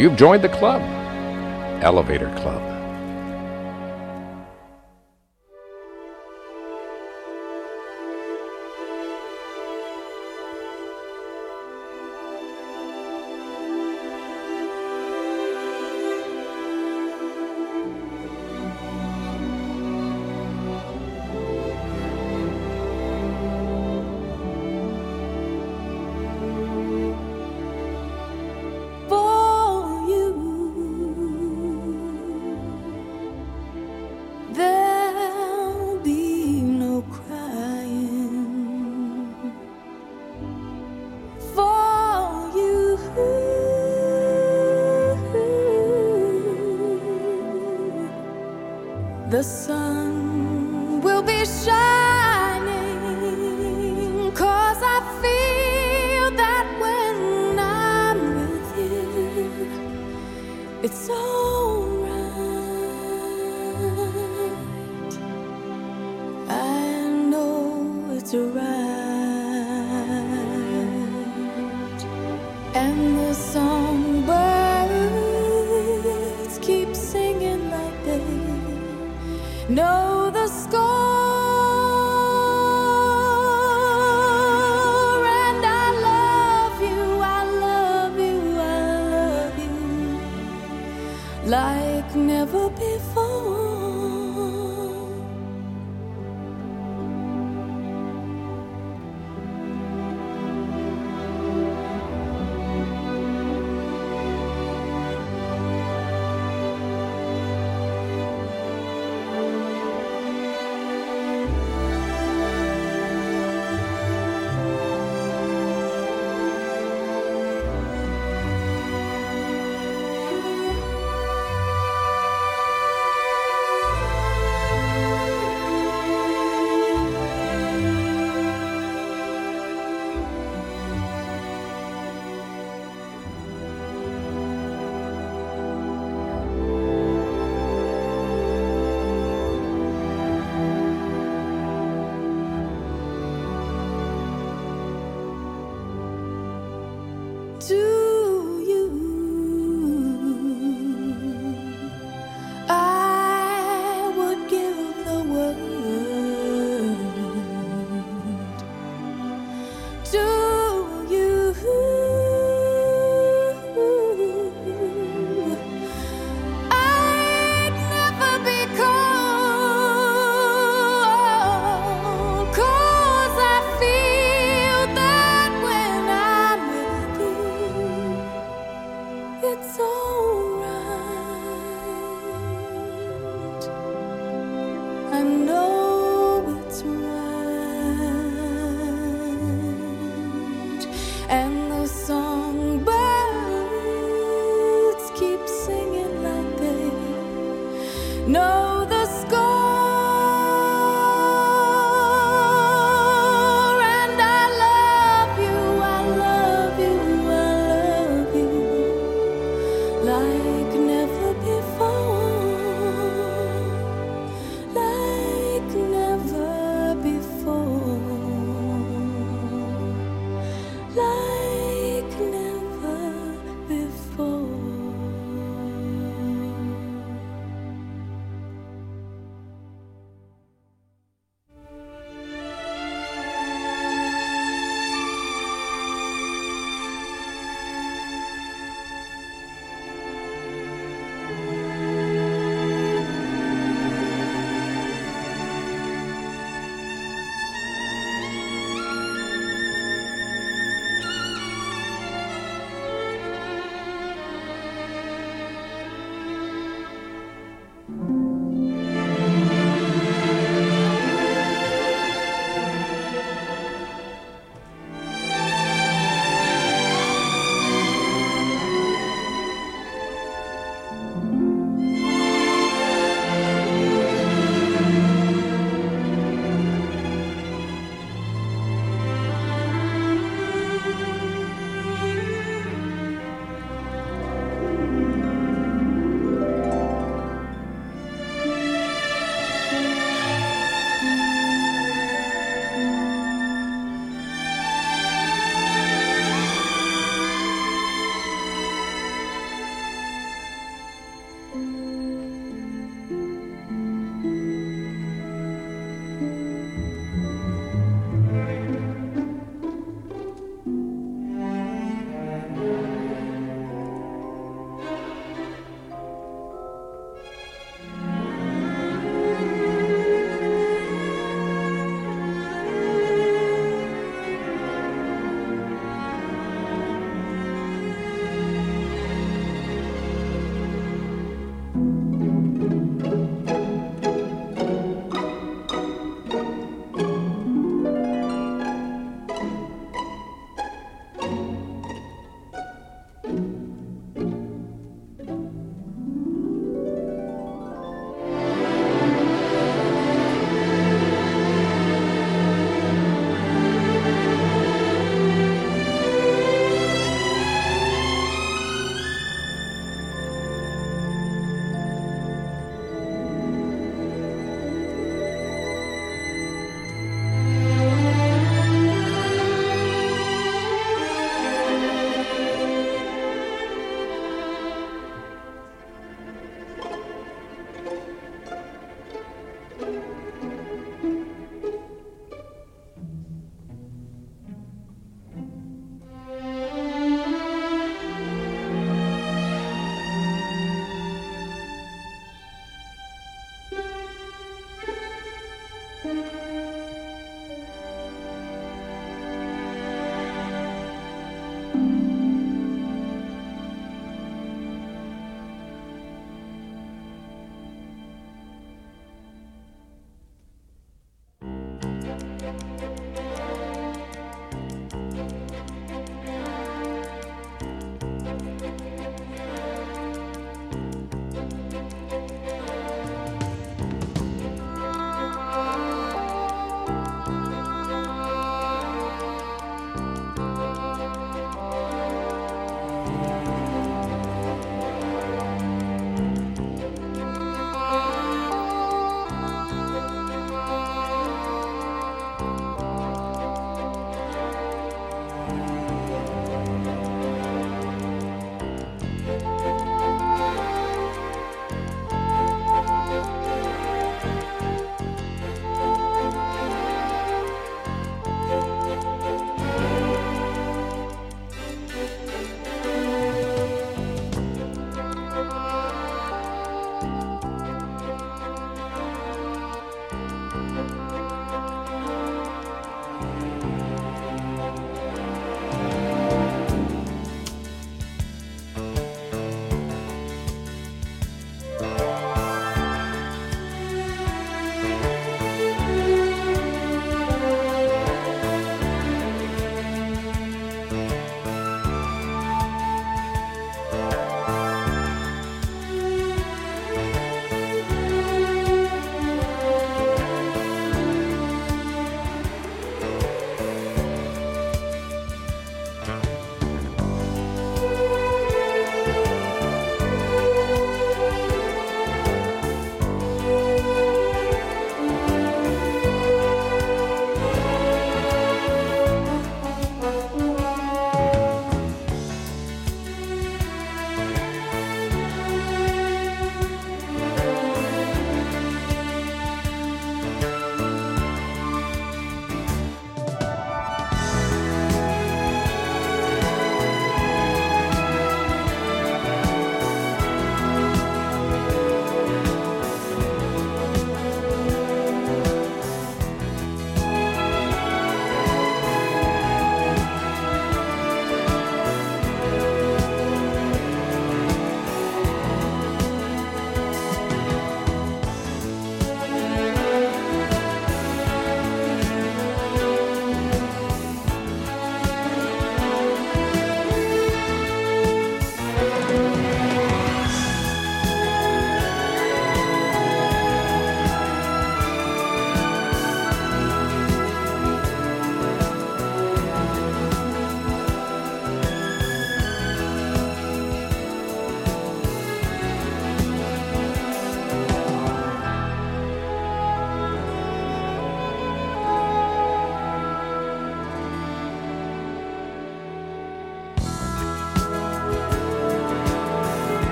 You've 0.00 0.16
joined 0.16 0.42
the 0.42 0.48
club, 0.48 0.80
Elevator 1.82 2.34
Club. 2.36 2.79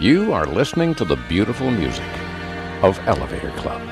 You 0.00 0.32
are 0.32 0.46
listening 0.46 0.94
to 0.94 1.04
the 1.04 1.16
beautiful 1.28 1.70
music 1.70 2.08
of 2.82 2.98
Elevator 3.06 3.50
Club. 3.50 3.82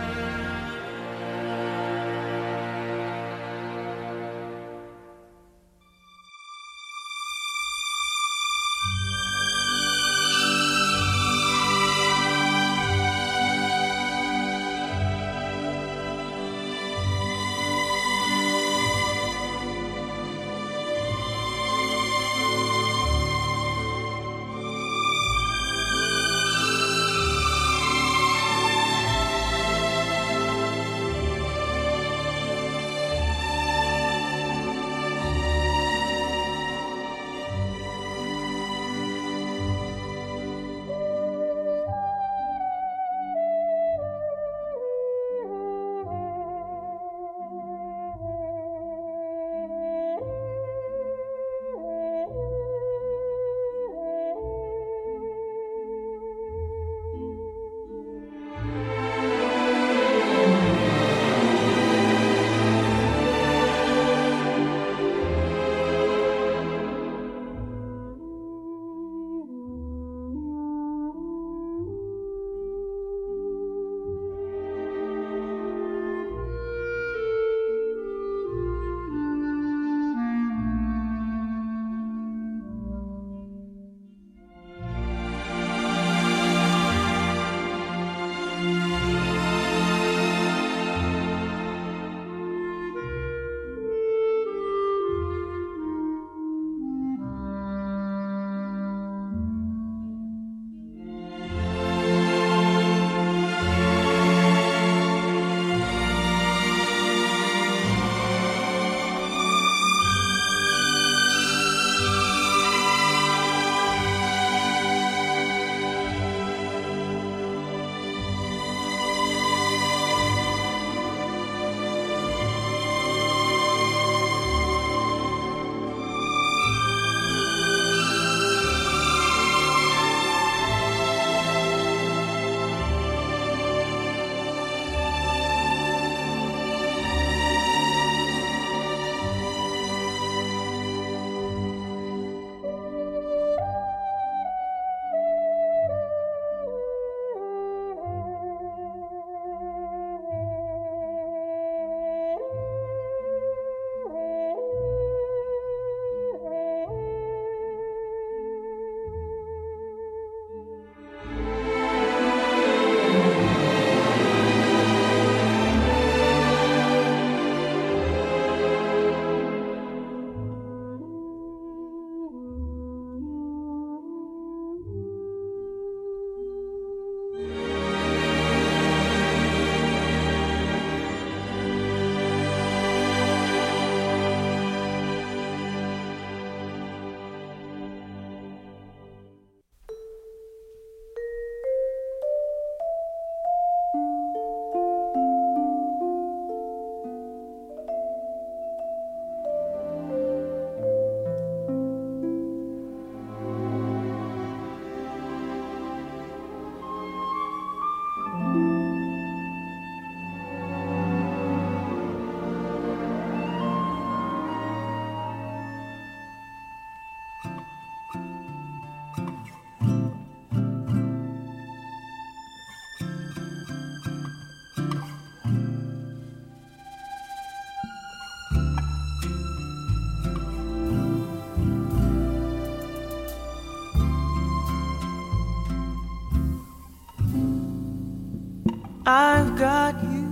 Got 239.59 240.01
you 240.05 240.29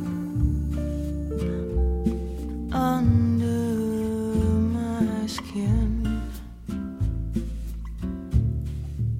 under 2.72 3.48
my 4.76 5.26
skin. 5.26 6.22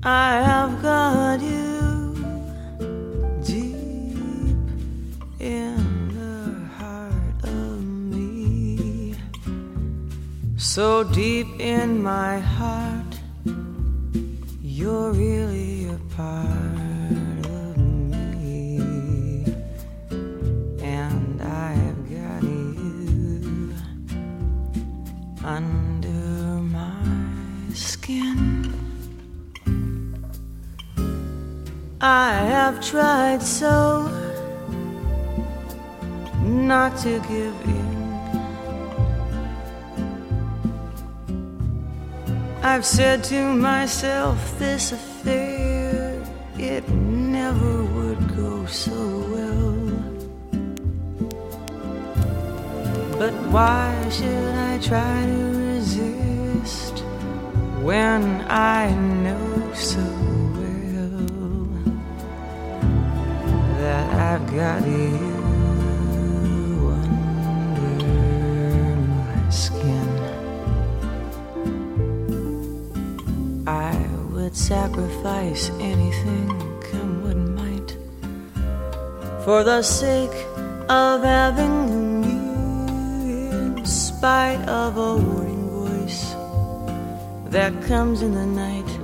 I 0.05 0.35
have 0.49 0.81
got 0.81 1.41
you 1.41 2.15
deep 3.45 3.74
in 5.41 6.09
the 6.15 6.55
heart 6.78 7.43
of 7.43 7.83
me. 7.83 9.16
So 10.57 11.03
deep 11.03 11.49
in 11.59 12.01
my 12.01 12.39
heart, 12.39 12.56
said 42.86 43.24
to 43.24 43.52
myself, 43.52 44.56
this 44.60 44.92
affair 44.92 46.22
it 46.56 46.88
never 46.88 47.82
would 47.82 48.36
go 48.36 48.64
so 48.66 48.94
well. 49.34 49.74
But 53.18 53.34
why 53.50 53.92
should 54.08 54.54
I 54.54 54.78
try 54.78 55.26
to 55.26 55.42
resist 55.74 57.00
when 57.82 58.22
I 58.48 58.94
sacrifice 75.57 75.70
anything, 75.81 76.49
come 76.91 77.23
what 77.23 77.37
might, 77.37 77.97
for 79.45 79.65
the 79.65 79.83
sake 79.83 80.47
of 80.89 81.23
having 81.23 82.24
you, 82.24 82.41
in 83.77 83.85
spite 83.87 84.61
of 84.69 84.97
a 84.97 85.16
warning 85.16 85.69
voice 85.70 86.35
that 87.51 87.73
comes 87.83 88.23
in 88.23 88.33
the 88.35 88.47
night 88.47 89.01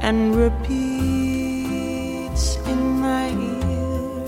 and 0.00 0.36
repeats 0.36 0.66
in 2.66 3.00
my 3.00 3.28
ear. 3.30 4.24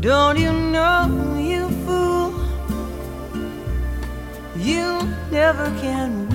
Don't 0.00 0.38
you 0.38 0.52
know, 0.52 1.36
you 1.38 1.68
fool, 1.84 2.32
you 4.56 5.00
never 5.30 5.70
can 5.80 6.25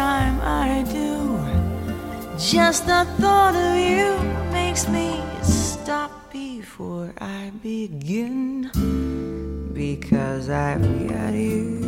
time 0.00 0.40
I 0.40 0.82
do, 0.98 1.12
just 2.38 2.86
the 2.86 3.04
thought 3.20 3.54
of 3.54 3.76
you 3.76 4.08
makes 4.50 4.88
me 4.88 5.20
stop 5.42 6.10
before 6.32 7.12
I 7.20 7.52
begin. 7.62 8.70
Because 9.74 10.48
I've 10.48 10.88
got 11.06 11.34
you 11.34 11.79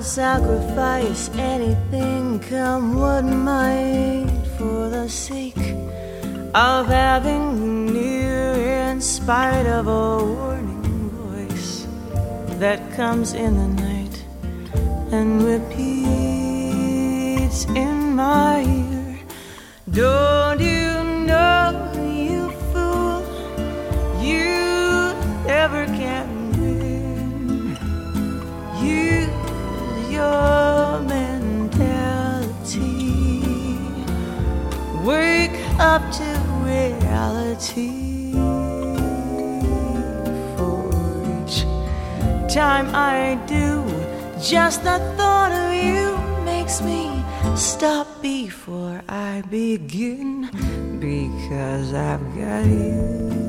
I 0.00 0.02
would 0.02 0.08
sacrifice 0.08 1.28
anything, 1.34 2.40
come 2.40 2.96
what 2.98 3.22
might, 3.22 4.30
for 4.56 4.88
the 4.88 5.06
sake 5.10 5.76
of 6.54 6.86
having 6.86 7.58
you 7.58 7.92
near, 7.92 8.54
in 8.88 9.02
spite 9.02 9.66
of 9.66 9.88
a 9.88 10.24
warning 10.24 11.10
voice 11.10 11.86
that 12.58 12.80
comes 12.94 13.34
in 13.34 13.58
the 13.58 13.68
night 13.82 14.24
and 15.12 15.42
repeats 15.42 16.06
in 17.66 18.16
my 18.16 18.62
ear. 18.62 19.18
Don't 19.90 20.29
For 37.60 37.76
each 41.36 41.60
time 42.48 42.88
I 42.94 43.38
do, 43.46 43.84
just 44.40 44.82
the 44.82 44.98
thought 45.18 45.52
of 45.52 45.74
you 45.74 46.16
makes 46.42 46.80
me 46.80 47.22
stop 47.56 48.06
before 48.22 49.02
I 49.08 49.42
begin. 49.50 50.48
Because 50.98 51.92
I've 51.92 52.24
got 52.34 52.64
you 52.64 53.39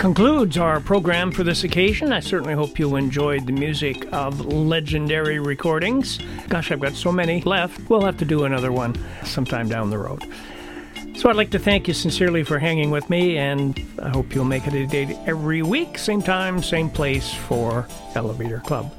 concludes 0.00 0.56
our 0.56 0.80
program 0.80 1.30
for 1.30 1.44
this 1.44 1.62
occasion. 1.62 2.10
I 2.10 2.20
certainly 2.20 2.54
hope 2.54 2.78
you 2.78 2.96
enjoyed 2.96 3.46
the 3.46 3.52
music 3.52 4.10
of 4.14 4.46
legendary 4.46 5.38
recordings. 5.38 6.18
Gosh, 6.48 6.72
I've 6.72 6.80
got 6.80 6.94
so 6.94 7.12
many 7.12 7.42
left. 7.42 7.90
We'll 7.90 8.06
have 8.06 8.16
to 8.16 8.24
do 8.24 8.44
another 8.44 8.72
one 8.72 8.96
sometime 9.24 9.68
down 9.68 9.90
the 9.90 9.98
road. 9.98 10.24
So 11.16 11.28
I'd 11.28 11.36
like 11.36 11.50
to 11.50 11.58
thank 11.58 11.86
you 11.86 11.92
sincerely 11.92 12.44
for 12.44 12.58
hanging 12.58 12.90
with 12.90 13.10
me, 13.10 13.36
and 13.36 13.78
I 14.02 14.08
hope 14.08 14.34
you'll 14.34 14.46
make 14.46 14.66
it 14.66 14.72
a 14.72 14.86
date 14.86 15.18
every 15.26 15.60
week, 15.60 15.98
same 15.98 16.22
time, 16.22 16.62
same 16.62 16.88
place 16.88 17.34
for 17.34 17.86
Elevator 18.14 18.60
Club. 18.60 18.90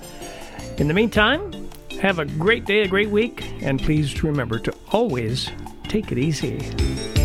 In 0.77 0.87
the 0.87 0.93
meantime, 0.93 1.67
have 1.99 2.19
a 2.19 2.25
great 2.25 2.65
day, 2.65 2.81
a 2.81 2.87
great 2.87 3.09
week, 3.09 3.43
and 3.63 3.81
please 3.81 4.23
remember 4.23 4.59
to 4.59 4.73
always 4.91 5.49
take 5.87 6.11
it 6.11 6.19
easy. 6.19 7.20